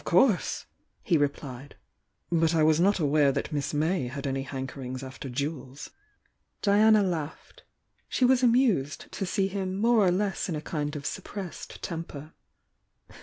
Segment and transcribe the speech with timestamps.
[0.03, 0.65] "PL*;°"^^'"
[1.05, 1.71] ^^ '■^P"^^
[2.31, 5.91] "But I was not aware taat Miss May had any hankerings after jewels."
[6.63, 7.61] Diana laughed.
[8.09, 12.33] She was amused to see him more or less m a kind of suppressed temper.